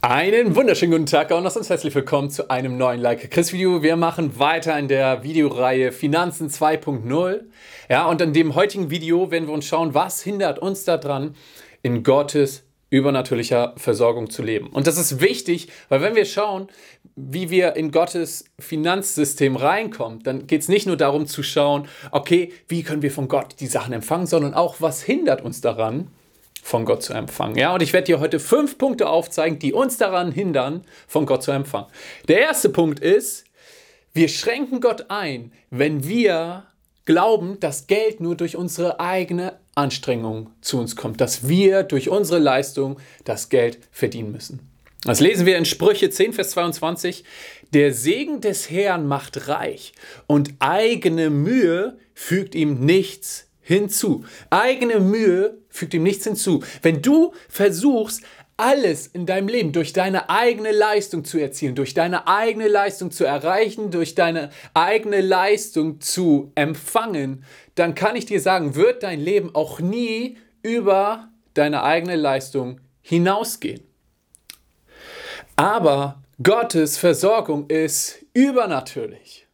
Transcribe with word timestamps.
Einen 0.00 0.54
wunderschönen 0.54 0.92
guten 0.92 1.06
Tag 1.06 1.32
und 1.32 1.44
uns 1.44 1.68
herzlich 1.68 1.92
willkommen 1.92 2.30
zu 2.30 2.50
einem 2.50 2.78
neuen 2.78 3.00
Like 3.00 3.32
Chris 3.32 3.52
Video. 3.52 3.82
Wir 3.82 3.96
machen 3.96 4.38
weiter 4.38 4.78
in 4.78 4.86
der 4.86 5.24
Videoreihe 5.24 5.90
Finanzen 5.90 6.48
2.0. 6.48 7.40
Ja, 7.90 8.06
und 8.06 8.20
in 8.20 8.32
dem 8.32 8.54
heutigen 8.54 8.90
Video 8.90 9.32
werden 9.32 9.48
wir 9.48 9.54
uns 9.54 9.66
schauen, 9.66 9.94
was 9.94 10.22
hindert 10.22 10.60
uns 10.60 10.84
daran, 10.84 11.34
in 11.82 12.04
Gottes 12.04 12.62
übernatürlicher 12.90 13.74
Versorgung 13.76 14.30
zu 14.30 14.44
leben. 14.44 14.68
Und 14.68 14.86
das 14.86 14.98
ist 14.98 15.20
wichtig, 15.20 15.66
weil 15.88 16.00
wenn 16.00 16.14
wir 16.14 16.26
schauen, 16.26 16.68
wie 17.16 17.50
wir 17.50 17.74
in 17.74 17.90
Gottes 17.90 18.44
Finanzsystem 18.60 19.56
reinkommen, 19.56 20.22
dann 20.22 20.46
geht 20.46 20.62
es 20.62 20.68
nicht 20.68 20.86
nur 20.86 20.96
darum 20.96 21.26
zu 21.26 21.42
schauen, 21.42 21.88
okay, 22.12 22.52
wie 22.68 22.84
können 22.84 23.02
wir 23.02 23.10
von 23.10 23.26
Gott 23.26 23.56
die 23.58 23.66
Sachen 23.66 23.92
empfangen, 23.92 24.26
sondern 24.26 24.54
auch, 24.54 24.76
was 24.78 25.02
hindert 25.02 25.42
uns 25.42 25.60
daran, 25.60 26.12
von 26.68 26.84
Gott 26.84 27.02
zu 27.02 27.14
empfangen. 27.14 27.56
Ja, 27.56 27.72
und 27.72 27.82
ich 27.82 27.94
werde 27.94 28.06
dir 28.06 28.20
heute 28.20 28.38
fünf 28.38 28.76
Punkte 28.76 29.08
aufzeigen, 29.08 29.58
die 29.58 29.72
uns 29.72 29.96
daran 29.96 30.30
hindern, 30.30 30.84
von 31.06 31.24
Gott 31.24 31.42
zu 31.42 31.50
empfangen. 31.50 31.86
Der 32.28 32.40
erste 32.40 32.68
Punkt 32.68 33.00
ist, 33.00 33.44
wir 34.12 34.28
schränken 34.28 34.80
Gott 34.80 35.06
ein, 35.08 35.52
wenn 35.70 36.06
wir 36.06 36.64
glauben, 37.06 37.58
dass 37.60 37.86
Geld 37.86 38.20
nur 38.20 38.36
durch 38.36 38.56
unsere 38.56 39.00
eigene 39.00 39.54
Anstrengung 39.74 40.50
zu 40.60 40.78
uns 40.78 40.94
kommt, 40.94 41.22
dass 41.22 41.48
wir 41.48 41.84
durch 41.84 42.10
unsere 42.10 42.38
Leistung 42.38 42.98
das 43.24 43.48
Geld 43.48 43.78
verdienen 43.90 44.30
müssen. 44.30 44.60
Das 45.04 45.20
lesen 45.20 45.46
wir 45.46 45.56
in 45.56 45.64
Sprüche 45.64 46.10
10, 46.10 46.34
Vers 46.34 46.50
22. 46.50 47.24
Der 47.72 47.94
Segen 47.94 48.42
des 48.42 48.68
Herrn 48.70 49.06
macht 49.06 49.48
reich 49.48 49.92
und 50.26 50.50
eigene 50.58 51.30
Mühe 51.30 51.96
fügt 52.12 52.54
ihm 52.54 52.84
nichts 52.84 53.47
hinzu. 53.68 54.24
Eigene 54.48 54.98
Mühe 54.98 55.58
fügt 55.68 55.92
ihm 55.92 56.02
nichts 56.02 56.24
hinzu. 56.24 56.64
Wenn 56.80 57.02
du 57.02 57.34
versuchst, 57.50 58.22
alles 58.56 59.06
in 59.06 59.26
deinem 59.26 59.46
Leben 59.46 59.72
durch 59.72 59.92
deine 59.92 60.30
eigene 60.30 60.72
Leistung 60.72 61.22
zu 61.22 61.38
erzielen, 61.38 61.74
durch 61.74 61.92
deine 61.92 62.26
eigene 62.26 62.66
Leistung 62.66 63.10
zu 63.10 63.26
erreichen, 63.26 63.90
durch 63.90 64.14
deine 64.14 64.48
eigene 64.72 65.20
Leistung 65.20 66.00
zu 66.00 66.50
empfangen, 66.54 67.44
dann 67.74 67.94
kann 67.94 68.16
ich 68.16 68.24
dir 68.24 68.40
sagen, 68.40 68.74
wird 68.74 69.02
dein 69.02 69.20
Leben 69.20 69.54
auch 69.54 69.80
nie 69.80 70.38
über 70.62 71.28
deine 71.52 71.82
eigene 71.82 72.16
Leistung 72.16 72.80
hinausgehen. 73.02 73.82
Aber 75.56 76.22
Gottes 76.42 76.96
Versorgung 76.96 77.68
ist 77.68 78.24
übernatürlich. 78.32 79.46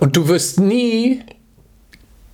Und 0.00 0.16
du 0.16 0.28
wirst 0.28 0.58
nie 0.58 1.22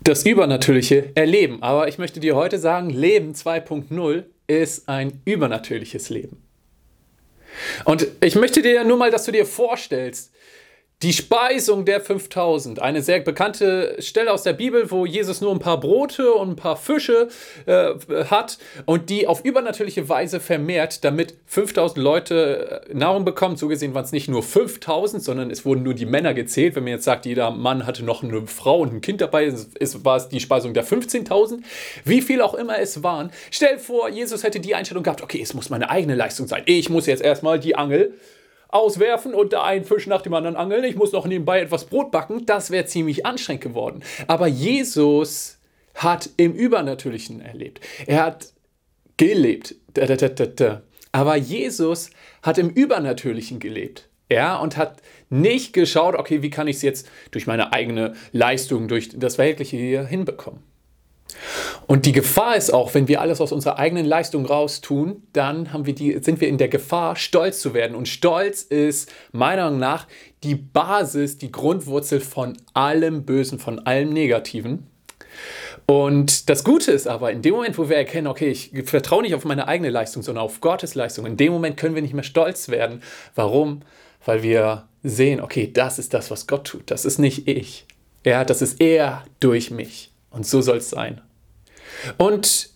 das 0.05 0.25
Übernatürliche 0.25 1.13
erleben. 1.15 1.63
Aber 1.63 1.89
ich 1.89 1.99
möchte 1.99 2.21
dir 2.21 2.37
heute 2.37 2.59
sagen, 2.59 2.91
Leben 2.91 3.33
2.0 3.33 4.25
ist 4.47 4.89
ein 4.89 5.21
übernatürliches 5.25 6.11
Leben. 6.11 6.43
Und 7.85 8.07
ich 8.23 8.35
möchte 8.35 8.63
dir 8.63 8.85
nur 8.85 8.97
mal, 8.97 9.11
dass 9.11 9.25
du 9.25 9.33
dir 9.33 9.47
vorstellst, 9.47 10.33
die 11.03 11.13
Speisung 11.13 11.85
der 11.85 12.01
5000, 12.01 12.81
eine 12.81 13.03
sehr 13.03 13.19
bekannte 13.21 13.97
Stelle 13.99 14.33
aus 14.33 14.45
der 14.45 14.53
Bibel, 14.53 14.91
wo 14.93 15.05
Jesus 15.05 15.41
nur 15.41 15.51
ein 15.51 15.59
paar 15.59 15.81
Brote 15.81 16.33
und 16.33 16.51
ein 16.51 16.57
paar 16.57 16.77
Fische 16.77 17.29
äh, 17.67 17.95
hat 18.27 18.59
und 18.87 19.11
die 19.11 19.27
auf 19.27 19.45
übernatürliche 19.45 20.09
Weise 20.09 20.39
vermehrt, 20.39 21.03
damit 21.05 21.35
5000 21.47 21.99
Leute 21.99 22.85
äh, 22.89 22.95
Nahrung 22.95 23.25
bekommen. 23.25 23.57
So 23.57 23.67
gesehen 23.67 23.95
waren 23.95 24.05
es 24.05 24.13
nicht 24.13 24.29
nur 24.29 24.45
5000, 24.45 25.23
sondern 25.23 25.51
es 25.51 25.65
wurden 25.65 25.83
nur 25.83 25.95
die 25.95 26.07
Männer 26.07 26.35
gezählt. 26.35 26.77
Wenn 26.77 26.85
man 26.85 26.93
jetzt 26.93 27.05
sagt, 27.05 27.27
jeder 27.27 27.51
Mann 27.51 27.85
hatte 27.85 28.05
noch 28.05 28.23
eine 28.23 28.47
Frau 28.47 28.79
und 28.79 28.95
ein 28.95 29.01
Kind 29.01 29.21
dabei, 29.21 29.47
ist, 29.47 30.05
war 30.05 30.17
es 30.17 30.29
die 30.29 30.41
Speisung 30.41 30.73
der 30.73 30.85
15.000. 30.85 31.59
Wie 32.05 32.23
viel 32.23 32.41
auch 32.41 32.55
immer 32.55 32.79
es 32.79 33.03
waren. 33.03 33.33
Stell 33.51 33.79
vor, 33.79 34.09
Jesus 34.09 34.45
hätte 34.45 34.61
die 34.61 34.77
Einstellung 34.77 35.03
gehabt, 35.03 35.23
okay, 35.23 35.41
es 35.43 35.53
muss 35.53 35.69
meine 35.69 35.91
eigene 35.91 36.15
Leistung 36.15 36.47
sein. 36.47 36.63
Ich 36.67 36.89
muss 36.89 37.07
jetzt 37.07 37.23
erstmal 37.23 37.59
die 37.59 37.75
Angel 37.75 38.15
auswerfen 38.73 39.35
und 39.35 39.53
da 39.53 39.63
einen 39.63 39.85
Fisch 39.85 40.07
nach 40.07 40.23
dem 40.23 40.35
anderen 40.35 40.57
angeln. 40.57 40.83
Ich 40.85 40.97
muss 40.97 41.13
noch 41.13 41.27
nebenbei 41.27 41.61
etwas 41.61 41.85
Brot 41.85 42.11
backen. 42.11 42.47
Das 42.47 42.71
wäre 42.71 42.87
ziemlich 42.87 43.25
anstrengend 43.25 43.63
geworden. 43.63 44.03
Aber 44.27 44.49
Jesus 44.49 45.59
hat 45.95 46.31
im 46.37 46.55
Übernatürlichen 46.55 47.41
erlebt. 47.41 47.81
Er 48.07 48.25
hat 48.25 48.53
gelebt. 49.17 49.77
Aber 51.13 51.37
Jesus 51.37 52.11
hat 52.43 52.59
im 52.59 52.71
Übernatürlichen 52.71 53.61
gelebt. 53.61 54.09
Ja, 54.31 54.57
und 54.57 54.79
hat 54.79 55.03
nicht 55.29 55.75
geschaut, 55.75 56.15
okay, 56.15 56.41
wie 56.41 56.49
kann 56.49 56.67
ich 56.67 56.77
es 56.77 56.83
jetzt 56.83 57.09
durch 57.31 57.47
meine 57.47 57.75
eigene 57.75 58.15
Leistung, 58.33 58.89
durch 58.89 59.11
das 59.15 59.37
Weltliche 59.37 59.77
hier 59.77 60.07
hinbekommen. 60.07 60.63
Und 61.93 62.07
die 62.07 62.13
Gefahr 62.13 62.57
ist 62.57 62.73
auch, 62.73 62.95
wenn 62.95 63.07
wir 63.07 63.21
alles 63.21 63.43
aus 63.43 63.53
unserer 63.53 63.79
eigenen 63.79 64.07
Leistung 64.07 64.47
raustun, 64.47 65.25
dann 65.35 65.75
haben 65.75 65.85
wir 65.85 65.95
die, 65.95 66.21
sind 66.23 66.41
wir 66.41 66.49
in 66.49 66.57
der 66.57 66.69
Gefahr, 66.69 67.17
stolz 67.17 67.61
zu 67.61 67.75
werden. 67.75 67.95
Und 67.95 68.09
Stolz 68.09 68.63
ist 68.63 69.13
meiner 69.31 69.65
Meinung 69.65 69.79
nach 69.79 70.07
die 70.43 70.55
Basis, 70.55 71.37
die 71.37 71.53
Grundwurzel 71.53 72.21
von 72.21 72.57
allem 72.73 73.27
Bösen, 73.27 73.59
von 73.59 73.79
allem 73.81 74.09
Negativen. 74.09 74.87
Und 75.85 76.49
das 76.49 76.65
Gute 76.65 76.93
ist 76.93 77.07
aber, 77.07 77.31
in 77.31 77.43
dem 77.43 77.57
Moment, 77.57 77.77
wo 77.77 77.91
wir 77.91 77.99
erkennen, 77.99 78.27
okay, 78.27 78.49
ich 78.49 78.73
vertraue 78.85 79.21
nicht 79.21 79.35
auf 79.35 79.45
meine 79.45 79.69
eigene 79.69 79.91
Leistung, 79.91 80.23
sondern 80.23 80.45
auf 80.45 80.63
Gottes 80.63 80.95
Leistung, 80.95 81.27
in 81.27 81.37
dem 81.37 81.53
Moment 81.53 81.77
können 81.77 81.95
wir 81.95 82.01
nicht 82.01 82.15
mehr 82.15 82.25
stolz 82.25 82.71
werden. 82.71 83.03
Warum? 83.35 83.83
Weil 84.25 84.43
wir 84.43 84.89
sehen, 85.03 85.43
okay, 85.43 85.71
das 85.71 85.99
ist 85.99 86.15
das, 86.15 86.31
was 86.31 86.47
Gott 86.47 86.69
tut. 86.69 86.91
Das 86.91 87.05
ist 87.05 87.19
nicht 87.19 87.47
ich. 87.47 87.85
Ja, 88.25 88.47
das 88.47 88.63
ist 88.63 88.81
er 88.81 89.25
durch 89.41 89.71
mich. 89.71 90.11
Und 90.31 90.47
so 90.47 90.63
soll 90.63 90.79
es 90.79 90.89
sein. 90.89 91.21
Und 92.19 92.73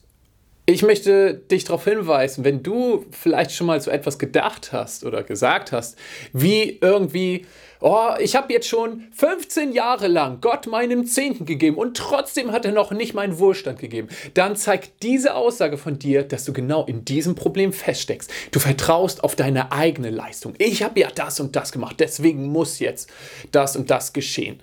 ich 0.68 0.82
möchte 0.82 1.34
dich 1.34 1.62
darauf 1.62 1.84
hinweisen, 1.84 2.44
wenn 2.44 2.64
du 2.64 3.06
vielleicht 3.12 3.52
schon 3.52 3.68
mal 3.68 3.80
so 3.80 3.88
etwas 3.88 4.18
gedacht 4.18 4.72
hast 4.72 5.04
oder 5.04 5.22
gesagt 5.22 5.70
hast, 5.70 5.96
wie 6.32 6.78
irgendwie, 6.80 7.46
oh, 7.78 8.08
ich 8.18 8.34
habe 8.34 8.52
jetzt 8.52 8.66
schon 8.66 9.04
15 9.12 9.70
Jahre 9.70 10.08
lang 10.08 10.40
Gott 10.40 10.66
meinem 10.66 11.06
Zehnten 11.06 11.46
gegeben 11.46 11.76
und 11.76 11.96
trotzdem 11.96 12.50
hat 12.50 12.64
er 12.64 12.72
noch 12.72 12.90
nicht 12.90 13.14
meinen 13.14 13.38
Wohlstand 13.38 13.78
gegeben, 13.78 14.08
dann 14.34 14.56
zeigt 14.56 15.04
diese 15.04 15.36
Aussage 15.36 15.78
von 15.78 16.00
dir, 16.00 16.24
dass 16.24 16.44
du 16.44 16.52
genau 16.52 16.84
in 16.84 17.04
diesem 17.04 17.36
Problem 17.36 17.72
feststeckst. 17.72 18.28
Du 18.50 18.58
vertraust 18.58 19.22
auf 19.22 19.36
deine 19.36 19.70
eigene 19.70 20.10
Leistung. 20.10 20.54
Ich 20.58 20.82
habe 20.82 20.98
ja 20.98 21.10
das 21.14 21.38
und 21.38 21.54
das 21.54 21.70
gemacht, 21.70 22.00
deswegen 22.00 22.46
muss 22.46 22.80
jetzt 22.80 23.08
das 23.52 23.76
und 23.76 23.88
das 23.88 24.12
geschehen. 24.14 24.60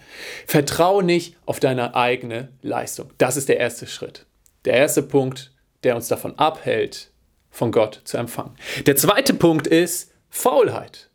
Vertraue 0.47 1.01
nicht 1.01 1.37
auf 1.45 1.61
deine 1.61 1.95
eigene 1.95 2.49
Leistung. 2.61 3.09
Das 3.17 3.37
ist 3.37 3.47
der 3.47 3.57
erste 3.57 3.87
Schritt. 3.87 4.25
Der 4.65 4.75
erste 4.75 5.03
Punkt, 5.03 5.51
der 5.83 5.95
uns 5.95 6.07
davon 6.07 6.37
abhält, 6.37 7.11
von 7.49 7.71
Gott 7.71 8.01
zu 8.05 8.17
empfangen. 8.17 8.55
Der 8.85 8.95
zweite 8.95 9.33
Punkt 9.33 9.67
ist 9.67 10.11
Faulheit. 10.29 11.09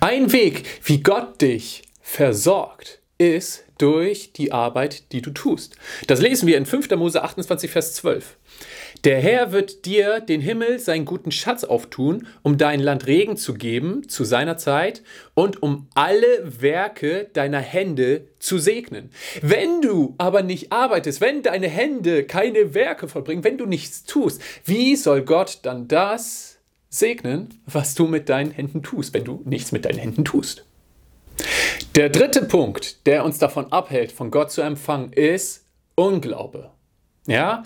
Ein 0.00 0.32
Weg, 0.32 0.64
wie 0.84 1.02
Gott 1.02 1.40
dich 1.40 1.82
versorgt, 2.00 3.00
ist 3.18 3.64
durch 3.82 4.32
die 4.32 4.52
Arbeit, 4.52 5.10
die 5.10 5.22
du 5.22 5.30
tust. 5.30 5.74
Das 6.06 6.20
lesen 6.20 6.46
wir 6.46 6.56
in 6.56 6.66
5. 6.66 6.88
Mose 6.92 7.24
28, 7.24 7.68
Vers 7.68 7.94
12. 7.94 8.36
Der 9.02 9.20
Herr 9.20 9.50
wird 9.50 9.86
dir 9.86 10.20
den 10.20 10.40
Himmel 10.40 10.78
seinen 10.78 11.04
guten 11.04 11.32
Schatz 11.32 11.64
auftun, 11.64 12.28
um 12.42 12.58
dein 12.58 12.78
Land 12.78 13.08
Regen 13.08 13.36
zu 13.36 13.54
geben 13.54 14.08
zu 14.08 14.22
seiner 14.22 14.56
Zeit 14.56 15.02
und 15.34 15.64
um 15.64 15.88
alle 15.94 16.60
Werke 16.60 17.28
deiner 17.32 17.58
Hände 17.58 18.28
zu 18.38 18.58
segnen. 18.58 19.10
Wenn 19.40 19.80
du 19.82 20.14
aber 20.18 20.44
nicht 20.44 20.70
arbeitest, 20.70 21.20
wenn 21.20 21.42
deine 21.42 21.68
Hände 21.68 22.24
keine 22.24 22.74
Werke 22.74 23.08
vollbringen, 23.08 23.42
wenn 23.42 23.58
du 23.58 23.66
nichts 23.66 24.04
tust, 24.04 24.40
wie 24.64 24.94
soll 24.94 25.22
Gott 25.22 25.58
dann 25.62 25.88
das 25.88 26.58
segnen, 26.88 27.60
was 27.66 27.96
du 27.96 28.06
mit 28.06 28.28
deinen 28.28 28.52
Händen 28.52 28.84
tust, 28.84 29.12
wenn 29.12 29.24
du 29.24 29.42
nichts 29.44 29.72
mit 29.72 29.86
deinen 29.86 29.98
Händen 29.98 30.24
tust? 30.24 30.66
Der 31.94 32.08
dritte 32.08 32.44
Punkt, 32.44 33.06
der 33.06 33.24
uns 33.24 33.38
davon 33.38 33.70
abhält, 33.72 34.12
von 34.12 34.30
Gott 34.30 34.50
zu 34.50 34.62
empfangen, 34.62 35.12
ist 35.12 35.66
Unglaube. 35.94 36.70
Ja? 37.26 37.64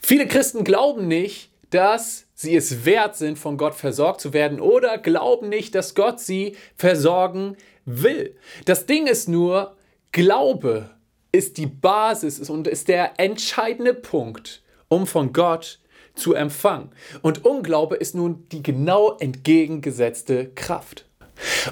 Viele 0.00 0.26
Christen 0.26 0.64
glauben 0.64 1.08
nicht, 1.08 1.50
dass 1.70 2.26
sie 2.34 2.56
es 2.56 2.84
wert 2.84 3.16
sind, 3.16 3.38
von 3.38 3.56
Gott 3.56 3.74
versorgt 3.74 4.20
zu 4.20 4.32
werden 4.32 4.60
oder 4.60 4.98
glauben 4.98 5.48
nicht, 5.48 5.74
dass 5.74 5.94
Gott 5.94 6.20
sie 6.20 6.56
versorgen 6.74 7.56
will. 7.84 8.36
Das 8.64 8.86
Ding 8.86 9.06
ist 9.06 9.28
nur, 9.28 9.76
Glaube 10.12 10.90
ist 11.32 11.58
die 11.58 11.66
Basis 11.66 12.50
und 12.50 12.66
ist 12.66 12.88
der 12.88 13.20
entscheidende 13.20 13.94
Punkt, 13.94 14.62
um 14.88 15.06
von 15.06 15.32
Gott 15.32 15.78
zu 16.14 16.34
empfangen. 16.34 16.90
Und 17.22 17.44
Unglaube 17.44 17.96
ist 17.96 18.14
nun 18.14 18.48
die 18.50 18.62
genau 18.62 19.16
entgegengesetzte 19.18 20.50
Kraft. 20.54 21.06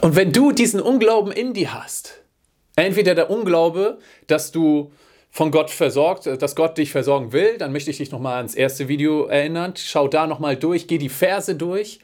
Und 0.01 0.17
wenn 0.17 0.33
du 0.33 0.53
diesen 0.53 0.81
Unglauben 0.81 1.33
in 1.33 1.55
dir 1.55 1.75
hast, 1.75 2.23
entweder 2.77 3.15
der 3.15 3.31
Unglaube, 3.31 3.99
dass 4.27 4.53
du 4.53 4.93
von 5.31 5.51
Gott 5.51 5.71
versorgt, 5.71 6.27
dass 6.27 6.57
Gott 6.57 6.79
dich 6.79 6.91
versorgen 6.91 7.33
will, 7.33 7.59
dann 7.59 7.73
möchte 7.73 7.91
ich 7.91 7.99
dich 7.99 8.11
nochmal 8.11 8.39
ans 8.39 8.55
erste 8.55 8.89
Video 8.89 9.27
erinnern. 9.27 9.75
Schau 9.77 10.09
da 10.09 10.27
nochmal 10.27 10.57
durch, 10.57 10.87
geh 10.87 10.99
die 10.99 11.11
Verse 11.11 11.55
durch. 11.55 12.01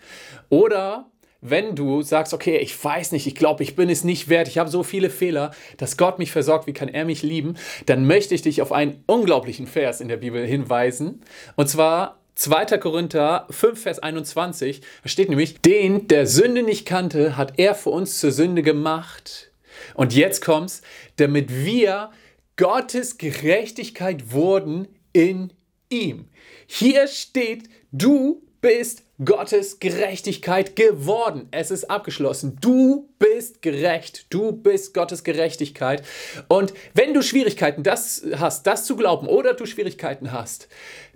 Oder 0.51 1.11
wenn 1.41 1.75
du 1.75 2.03
sagst, 2.03 2.33
okay, 2.33 2.57
ich 2.57 2.83
weiß 2.83 3.13
nicht, 3.13 3.27
ich 3.27 3.35
glaube, 3.35 3.63
ich 3.63 3.77
bin 3.77 3.91
es 3.91 4.03
nicht 4.03 4.29
wert, 4.29 4.49
ich 4.49 4.59
habe 4.59 4.71
so 4.71 4.83
viele 4.83 5.11
Fehler, 5.11 5.51
dass 5.77 5.97
Gott 5.97 6.19
mich 6.19 6.33
versorgt, 6.33 6.67
wie 6.67 6.73
kann 6.73 6.89
er 6.89 7.05
mich 7.05 7.23
lieben, 7.23 7.57
dann 7.87 8.07
möchte 8.07 8.35
ich 8.35 8.43
dich 8.43 8.63
auf 8.63 8.73
einen 8.73 9.03
unglaublichen 9.07 9.67
Vers 9.67 10.01
in 10.01 10.09
der 10.09 10.17
Bibel 10.17 10.47
hinweisen. 10.47 11.21
Und 11.57 11.69
zwar 11.69 12.24
2. 12.35 12.79
Korinther 12.79 13.47
5, 13.51 13.81
Vers 13.81 13.99
21. 14.01 14.81
Da 15.03 15.09
steht 15.09 15.29
nämlich, 15.29 15.61
den, 15.61 16.09
der 16.09 16.27
Sünde 16.27 16.63
nicht 16.63 16.87
kannte, 16.87 17.37
hat 17.37 17.59
er 17.59 17.75
für 17.75 17.91
uns 17.91 18.19
zur 18.19 18.33
Sünde 18.33 18.63
gemacht. 18.63 19.51
Und 19.95 20.15
jetzt 20.15 20.45
kommt's, 20.45 20.83
damit 21.17 21.65
wir 21.65 22.11
Gottes 22.57 23.19
Gerechtigkeit 23.19 24.33
wurden 24.33 24.89
in 25.13 25.53
ihm. 25.89 26.29
Hier 26.67 27.07
steht, 27.09 27.69
du 27.93 28.43
bist 28.61 29.03
Gottes 29.25 29.79
Gerechtigkeit 29.79 30.75
geworden. 30.75 31.49
Es 31.51 31.71
ist 31.71 31.85
abgeschlossen. 31.91 32.57
Du 32.61 33.09
bist 33.19 33.63
gerecht. 33.63 34.27
Du 34.31 34.53
bist 34.53 34.95
Gottes 34.95 35.23
Gerechtigkeit. 35.23 36.03
Und 36.49 36.73
wenn 36.95 37.15
du 37.15 37.23
Schwierigkeiten 37.23 37.83
das 37.83 38.25
hast, 38.37 38.67
das 38.67 38.87
zu 38.87 38.97
glauben, 38.97 39.29
oder 39.29 39.55
du 39.55 39.67
Schwierigkeiten 39.67 40.33
hast, 40.33 40.69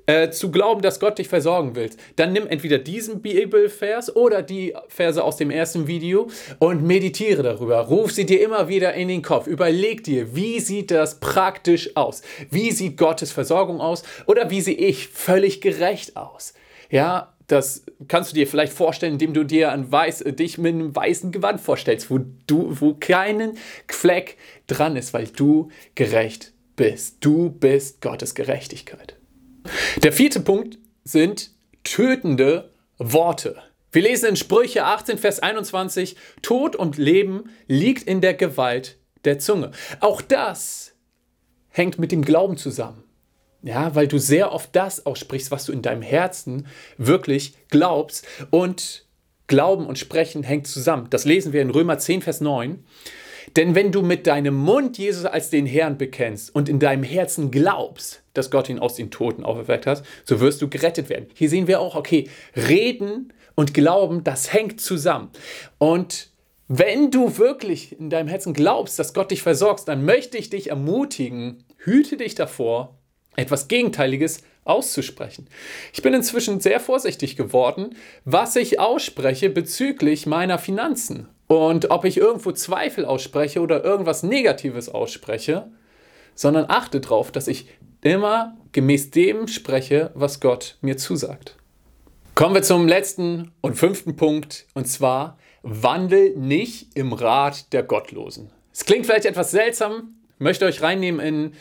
äh, 0.08 0.30
zu 0.30 0.50
glauben, 0.50 0.80
dass 0.80 1.00
Gott 1.00 1.18
dich 1.18 1.28
versorgen 1.28 1.76
will, 1.76 1.90
dann 2.16 2.32
nimm 2.32 2.46
entweder 2.46 2.78
diesen 2.78 3.20
Bibelvers 3.20 4.16
oder 4.16 4.40
die 4.42 4.74
Verse 4.88 5.22
aus 5.22 5.36
dem 5.36 5.50
ersten 5.50 5.86
Video 5.86 6.28
und 6.58 6.82
meditiere 6.82 7.42
darüber. 7.42 7.78
Ruf 7.80 8.12
sie 8.12 8.24
dir 8.24 8.40
immer 8.42 8.68
wieder 8.68 8.94
in 8.94 9.08
den 9.08 9.20
Kopf. 9.20 9.46
Überleg 9.46 10.02
dir, 10.04 10.34
wie 10.34 10.60
sieht 10.60 10.90
das 10.90 11.20
praktisch 11.20 11.94
aus? 11.94 12.22
Wie 12.50 12.72
sieht 12.72 12.96
Gottes 12.96 13.32
Versorgung 13.32 13.82
aus? 13.82 14.02
Oder 14.26 14.50
wie 14.50 14.62
sehe 14.62 14.76
ich 14.76 15.08
völlig 15.08 15.60
gerecht 15.60 16.16
aus? 16.16 16.54
Ja, 16.90 17.34
das 17.46 17.84
kannst 18.08 18.32
du 18.32 18.34
dir 18.34 18.46
vielleicht 18.46 18.72
vorstellen, 18.72 19.12
indem 19.14 19.34
du 19.34 19.44
dir 19.44 19.72
ein 19.72 19.92
weiß, 19.92 20.24
dich 20.28 20.56
mit 20.56 20.72
einem 20.72 20.96
weißen 20.96 21.32
Gewand 21.32 21.60
vorstellst, 21.60 22.10
wo 22.10 22.20
du, 22.46 22.80
wo 22.80 22.94
keinen 22.94 23.58
Fleck 23.86 24.38
dran 24.68 24.96
ist, 24.96 25.12
weil 25.12 25.26
du 25.26 25.68
gerecht 25.94 26.54
bist. 26.76 27.18
Du 27.20 27.50
bist 27.50 28.00
Gottes 28.00 28.34
Gerechtigkeit. 28.34 29.17
Der 30.02 30.12
vierte 30.12 30.38
Punkt 30.38 30.78
sind 31.02 31.50
tötende 31.82 32.72
Worte. 32.98 33.56
Wir 33.90 34.02
lesen 34.02 34.28
in 34.28 34.36
Sprüche 34.36 34.84
18, 34.84 35.18
Vers 35.18 35.40
21, 35.40 36.14
Tod 36.40 36.76
und 36.76 36.98
Leben 36.98 37.50
liegt 37.66 38.04
in 38.04 38.20
der 38.20 38.34
Gewalt 38.34 38.96
der 39.24 39.40
Zunge. 39.40 39.72
Auch 39.98 40.22
das 40.22 40.94
hängt 41.68 41.98
mit 41.98 42.12
dem 42.12 42.24
Glauben 42.24 42.56
zusammen. 42.56 43.02
Ja, 43.62 43.96
weil 43.96 44.06
du 44.06 44.18
sehr 44.18 44.52
oft 44.52 44.76
das 44.76 45.04
aussprichst, 45.04 45.50
was 45.50 45.64
du 45.64 45.72
in 45.72 45.82
deinem 45.82 46.02
Herzen 46.02 46.68
wirklich 46.96 47.54
glaubst. 47.68 48.24
Und 48.50 49.04
Glauben 49.48 49.84
und 49.84 49.98
Sprechen 49.98 50.44
hängt 50.44 50.68
zusammen. 50.68 51.08
Das 51.10 51.24
lesen 51.24 51.52
wir 51.52 51.60
in 51.60 51.70
Römer 51.70 51.98
10, 51.98 52.22
Vers 52.22 52.40
9. 52.40 52.84
Denn 53.56 53.74
wenn 53.74 53.90
du 53.90 54.02
mit 54.02 54.28
deinem 54.28 54.54
Mund 54.54 54.96
Jesus 54.96 55.24
als 55.24 55.50
den 55.50 55.66
Herrn 55.66 55.98
bekennst 55.98 56.54
und 56.54 56.68
in 56.68 56.78
deinem 56.78 57.02
Herzen 57.02 57.50
glaubst, 57.50 58.22
dass 58.38 58.50
Gott 58.50 58.68
ihn 58.68 58.78
aus 58.78 58.94
den 58.94 59.10
Toten 59.10 59.44
auferweckt 59.44 59.86
hat, 59.86 60.02
so 60.24 60.40
wirst 60.40 60.62
du 60.62 60.68
gerettet 60.68 61.08
werden. 61.08 61.26
Hier 61.34 61.48
sehen 61.48 61.66
wir 61.66 61.80
auch, 61.80 61.96
okay, 61.96 62.28
Reden 62.56 63.32
und 63.54 63.74
Glauben, 63.74 64.24
das 64.24 64.52
hängt 64.52 64.80
zusammen. 64.80 65.30
Und 65.78 66.30
wenn 66.68 67.10
du 67.10 67.38
wirklich 67.38 67.98
in 67.98 68.10
deinem 68.10 68.28
Herzen 68.28 68.52
glaubst, 68.52 68.98
dass 68.98 69.14
Gott 69.14 69.30
dich 69.30 69.42
versorgt, 69.42 69.88
dann 69.88 70.04
möchte 70.04 70.38
ich 70.38 70.50
dich 70.50 70.70
ermutigen, 70.70 71.64
hüte 71.78 72.16
dich 72.16 72.34
davor, 72.34 72.98
etwas 73.36 73.68
Gegenteiliges 73.68 74.42
auszusprechen. 74.64 75.48
Ich 75.92 76.02
bin 76.02 76.12
inzwischen 76.12 76.60
sehr 76.60 76.78
vorsichtig 76.78 77.36
geworden, 77.36 77.96
was 78.24 78.54
ich 78.56 78.78
ausspreche 78.78 79.48
bezüglich 79.48 80.26
meiner 80.26 80.58
Finanzen. 80.58 81.28
Und 81.46 81.90
ob 81.90 82.04
ich 82.04 82.18
irgendwo 82.18 82.52
Zweifel 82.52 83.06
ausspreche 83.06 83.60
oder 83.60 83.82
irgendwas 83.82 84.22
Negatives 84.22 84.90
ausspreche, 84.90 85.70
sondern 86.34 86.66
achte 86.68 87.00
darauf, 87.00 87.32
dass 87.32 87.48
ich 87.48 87.66
immer 88.02 88.56
gemäß 88.72 89.10
dem 89.10 89.48
spreche, 89.48 90.10
was 90.14 90.40
Gott 90.40 90.76
mir 90.80 90.96
zusagt. 90.96 91.56
Kommen 92.34 92.54
wir 92.54 92.62
zum 92.62 92.86
letzten 92.86 93.50
und 93.60 93.74
fünften 93.74 94.16
Punkt, 94.16 94.66
und 94.74 94.86
zwar 94.86 95.38
wandel 95.62 96.36
nicht 96.36 96.96
im 96.96 97.12
Rat 97.12 97.72
der 97.72 97.82
Gottlosen. 97.82 98.50
Es 98.72 98.84
klingt 98.84 99.06
vielleicht 99.06 99.26
etwas 99.26 99.50
seltsam, 99.50 100.14
möchte 100.38 100.64
euch 100.64 100.82
reinnehmen 100.82 101.20
in 101.20 101.52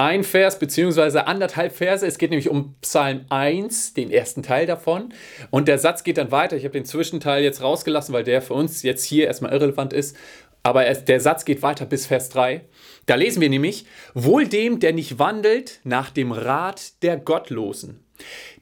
ein 0.00 0.24
Vers 0.24 0.58
beziehungsweise 0.58 1.26
anderthalb 1.26 1.76
Verse. 1.76 2.06
Es 2.06 2.16
geht 2.16 2.30
nämlich 2.30 2.48
um 2.48 2.74
Psalm 2.80 3.26
1, 3.28 3.92
den 3.92 4.10
ersten 4.10 4.42
Teil 4.42 4.64
davon. 4.64 5.12
Und 5.50 5.68
der 5.68 5.78
Satz 5.78 6.04
geht 6.04 6.16
dann 6.16 6.30
weiter. 6.30 6.56
Ich 6.56 6.64
habe 6.64 6.72
den 6.72 6.86
Zwischenteil 6.86 7.42
jetzt 7.42 7.60
rausgelassen, 7.60 8.14
weil 8.14 8.24
der 8.24 8.40
für 8.40 8.54
uns 8.54 8.82
jetzt 8.82 9.04
hier 9.04 9.26
erstmal 9.26 9.52
irrelevant 9.52 9.92
ist. 9.92 10.16
Aber 10.62 10.86
es, 10.86 11.04
der 11.04 11.20
Satz 11.20 11.44
geht 11.44 11.62
weiter 11.62 11.86
bis 11.86 12.06
Vers 12.06 12.28
3. 12.30 12.64
Da 13.06 13.14
lesen 13.14 13.40
wir 13.40 13.48
nämlich, 13.48 13.86
wohl 14.14 14.46
dem, 14.46 14.78
der 14.78 14.92
nicht 14.92 15.18
wandelt 15.18 15.80
nach 15.84 16.10
dem 16.10 16.32
Rat 16.32 17.02
der 17.02 17.16
Gottlosen. 17.16 18.04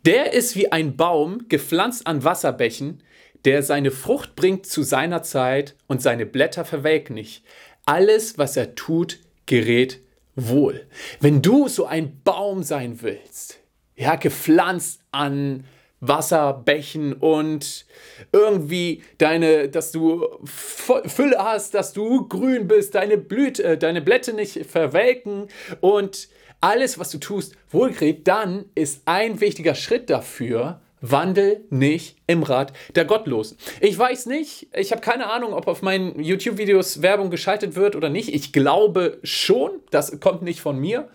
Der 0.05 0.33
ist 0.33 0.55
wie 0.55 0.71
ein 0.71 0.97
Baum, 0.97 1.47
gepflanzt 1.49 2.07
an 2.07 2.23
Wasserbächen, 2.23 3.03
der 3.45 3.63
seine 3.63 3.91
Frucht 3.91 4.37
bringt 4.37 4.67
zu 4.67 4.83
seiner 4.83 5.23
Zeit 5.23 5.77
und 5.87 6.03
seine 6.03 6.27
Blätter 6.27 6.65
verwelken 6.65 7.15
nicht. 7.15 7.45
Alles, 7.85 8.39
was 8.39 8.57
er 8.57 8.75
tut, 8.75 9.21
gerät 9.47 10.01
wohl. 10.35 10.87
Wenn 11.21 11.43
du 11.43 11.69
so 11.69 11.87
ein 11.87 12.21
Baum 12.23 12.63
sein 12.63 13.03
willst, 13.03 13.61
ja, 13.97 14.15
gepflanzt 14.15 15.01
an 15.11 15.65
Wasserbächen 15.65 15.78
und 16.01 17.87
irgendwie 18.33 19.03
deine, 19.19 19.69
dass 19.69 19.93
du 19.93 20.27
Fülle 20.45 21.39
hast, 21.39 21.75
dass 21.75 21.93
du 21.93 22.29
grün 22.29 22.69
bist, 22.69 22.95
deine 22.95 23.19
Blüte, 23.19 23.65
äh, 23.65 23.79
deine 23.79 24.01
Blätter 24.01 24.33
nicht 24.33 24.67
verwelken 24.67 25.49
und 25.81 26.29
alles, 26.61 26.99
was 26.99 27.11
du 27.11 27.19
tust, 27.19 27.55
wohlgerät, 27.71 28.27
dann 28.27 28.65
ist 28.75 29.03
ein 29.05 29.41
wichtiger 29.41 29.75
Schritt 29.75 30.11
dafür, 30.11 30.81
Wandel 31.01 31.65
nicht 31.71 32.17
im 32.27 32.43
Rat 32.43 32.73
der 32.97 33.05
Gottlosen. 33.05 33.57
Ich 33.81 33.97
weiß 33.97 34.27
nicht, 34.27 34.69
ich 34.75 34.91
habe 34.91 35.01
keine 35.01 35.31
Ahnung, 35.31 35.53
ob 35.53 35.69
auf 35.69 35.83
meinen 35.83 36.21
YouTube-Videos 36.21 37.03
Werbung 37.03 37.31
geschaltet 37.31 37.77
wird 37.77 37.95
oder 37.95 38.09
nicht. 38.09 38.35
Ich 38.35 38.53
glaube 38.53 39.19
schon, 39.23 39.71
das 39.91 40.19
kommt 40.19 40.43
nicht 40.43 40.61
von 40.61 40.79
mir. 40.79 41.09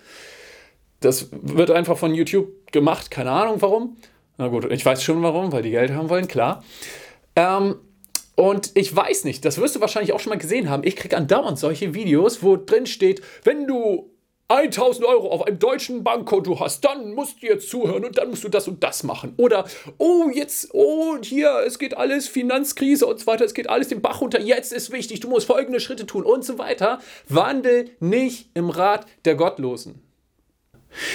Das 1.02 1.28
wird 1.32 1.70
einfach 1.70 1.98
von 1.98 2.14
YouTube 2.16 2.72
gemacht, 2.72 3.12
keine 3.12 3.32
Ahnung 3.32 3.62
warum. 3.62 3.98
Na 4.38 4.48
gut, 4.48 4.72
ich 4.72 4.86
weiß 4.86 5.04
schon 5.04 5.22
warum, 5.22 5.52
weil 5.52 5.64
die 5.64 5.72
Geld 5.72 5.92
haben 5.92 6.10
wollen, 6.10 6.28
klar. 6.28 6.64
Ähm, 7.36 7.76
und 8.36 8.72
ich 8.74 8.96
weiß 8.96 9.26
nicht, 9.26 9.46
das 9.46 9.60
wirst 9.60 9.76
du 9.76 9.82
wahrscheinlich 9.82 10.14
auch 10.14 10.20
schon 10.20 10.32
mal 10.32 10.40
gesehen 10.40 10.70
haben. 10.70 10.84
Ich 10.84 10.96
kriege 10.96 11.16
andauernd 11.16 11.60
solche 11.60 11.94
Videos, 11.94 12.42
wo 12.42 12.58
drin 12.58 12.88
steht, 12.88 13.22
wenn 13.44 13.68
du 13.68 14.10
1000 14.48 15.06
Euro 15.08 15.30
auf 15.30 15.46
einem 15.46 15.58
deutschen 15.58 16.04
Bankkonto 16.04 16.60
hast, 16.60 16.84
dann 16.84 17.14
musst 17.14 17.42
du 17.42 17.48
jetzt 17.48 17.70
zuhören 17.70 18.06
und 18.06 18.18
dann 18.18 18.30
musst 18.30 18.44
du 18.44 18.50
das 18.50 18.68
und 18.68 18.84
das 18.84 19.04
machen. 19.04 19.34
Oder, 19.38 19.66
oh, 19.98 20.30
jetzt, 20.34 20.70
oh, 20.74 21.18
hier, 21.22 21.64
es 21.66 21.80
geht 21.80 21.96
alles, 21.98 22.28
Finanzkrise 22.28 23.06
und 23.06 23.20
so 23.20 23.28
weiter, 23.28 23.46
es 23.46 23.54
geht 23.54 23.70
alles 23.70 23.88
den 23.88 24.02
Bach 24.02 24.22
runter, 24.22 24.42
jetzt 24.42 24.74
ist 24.74 24.92
wichtig, 24.92 25.22
du 25.22 25.30
musst 25.30 25.48
folgende 25.48 25.80
Schritte 25.80 26.06
tun 26.06 26.24
und 26.24 26.44
so 26.44 26.58
weiter. 26.58 27.00
Wandel 27.30 27.92
nicht 28.00 28.50
im 28.54 28.70
Rat 28.70 29.08
der 29.26 29.36
Gottlosen. 29.36 30.02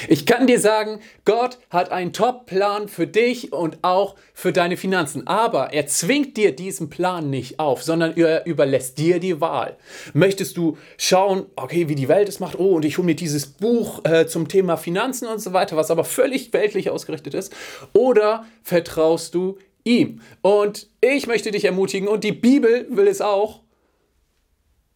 Ich 0.08 0.26
kann 0.26 0.46
dir 0.46 0.60
sagen, 0.60 1.00
Gott 1.24 1.58
hat 1.70 1.90
einen 1.90 2.12
Top-Plan 2.12 2.88
für 2.88 3.06
dich 3.06 3.52
und 3.52 3.78
auch 3.82 4.16
für 4.34 4.52
deine 4.52 4.76
Finanzen. 4.76 5.26
Aber 5.26 5.72
er 5.72 5.86
zwingt 5.86 6.36
dir 6.36 6.54
diesen 6.54 6.90
Plan 6.90 7.30
nicht 7.30 7.58
auf, 7.60 7.82
sondern 7.82 8.16
er 8.16 8.46
überlässt 8.46 8.98
dir 8.98 9.20
die 9.20 9.40
Wahl. 9.40 9.76
Möchtest 10.14 10.56
du 10.56 10.76
schauen, 10.96 11.46
okay, 11.56 11.88
wie 11.88 11.94
die 11.94 12.08
Welt 12.08 12.28
es 12.28 12.40
macht, 12.40 12.58
oh, 12.58 12.76
und 12.76 12.84
ich 12.84 12.98
hole 12.98 13.06
mir 13.06 13.16
dieses 13.16 13.46
Buch 13.46 14.04
äh, 14.04 14.26
zum 14.26 14.48
Thema 14.48 14.76
Finanzen 14.76 15.28
und 15.28 15.40
so 15.40 15.52
weiter, 15.52 15.76
was 15.76 15.90
aber 15.90 16.04
völlig 16.04 16.52
weltlich 16.52 16.90
ausgerichtet 16.90 17.34
ist? 17.34 17.52
Oder 17.92 18.46
vertraust 18.62 19.34
du 19.34 19.58
ihm? 19.84 20.20
Und 20.42 20.88
ich 21.00 21.26
möchte 21.26 21.50
dich 21.50 21.64
ermutigen, 21.64 22.08
und 22.08 22.24
die 22.24 22.32
Bibel 22.32 22.86
will 22.90 23.06
es 23.06 23.20
auch, 23.20 23.60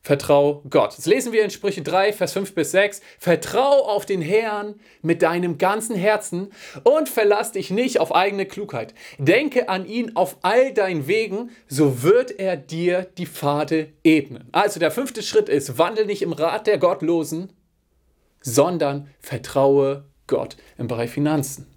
Vertrau 0.05 0.65
Gott. 0.69 0.99
Das 0.99 1.07
lesen 1.07 1.33
wir 1.33 1.45
in 1.45 1.51
Sprüche 1.51 1.83
3, 1.83 2.13
Vers 2.13 2.33
5 2.33 2.57
bis 2.57 2.73
6. 2.73 3.01
Vertrau 3.21 3.87
auf 3.87 4.05
den 4.05 4.21
Herrn 4.21 4.81
mit 5.01 5.23
deinem 5.23 5.59
ganzen 5.59 5.95
Herzen 5.95 6.53
und 6.83 7.09
verlass 7.09 7.53
dich 7.53 7.71
nicht 7.71 8.01
auf 8.01 8.13
eigene 8.13 8.45
Klugheit. 8.45 8.95
Denke 9.19 9.69
an 9.69 9.87
ihn 9.87 10.17
auf 10.17 10.39
all 10.43 10.75
deinen 10.75 11.07
Wegen, 11.07 11.51
so 11.69 12.03
wird 12.03 12.33
er 12.33 12.57
dir 12.57 13.07
die 13.17 13.27
Pfade 13.27 13.93
ebnen. 14.03 14.49
Also 14.51 14.81
der 14.81 14.91
fünfte 14.91 15.23
Schritt 15.23 15.49
ist, 15.49 15.79
wandel 15.79 16.07
nicht 16.07 16.23
im 16.23 16.33
Rat 16.33 16.67
der 16.67 16.79
Gottlosen, 16.79 17.53
sondern 18.41 19.09
vertraue 19.21 20.07
Gott 20.27 20.57
im 20.79 20.89
Bereich 20.89 21.11
Finanzen. 21.11 21.72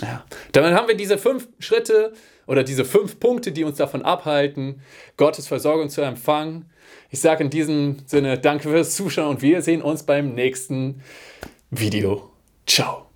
Ja. 0.00 0.24
Damit 0.52 0.74
haben 0.74 0.88
wir 0.88 0.96
diese 0.96 1.18
fünf 1.18 1.48
Schritte 1.58 2.12
oder 2.46 2.62
diese 2.64 2.84
fünf 2.84 3.18
Punkte, 3.20 3.52
die 3.52 3.64
uns 3.64 3.76
davon 3.76 4.02
abhalten, 4.02 4.80
Gottes 5.16 5.48
Versorgung 5.48 5.90
zu 5.90 6.02
empfangen 6.02 6.70
ich 7.10 7.20
sage 7.20 7.44
in 7.44 7.50
diesem 7.50 7.96
Sinne 8.06 8.38
danke 8.38 8.68
fürs 8.68 8.94
Zuschauen 8.94 9.28
und 9.28 9.42
wir 9.42 9.62
sehen 9.62 9.82
uns 9.82 10.02
beim 10.02 10.34
nächsten 10.34 11.02
Video. 11.70 12.30
Ciao. 12.66 13.07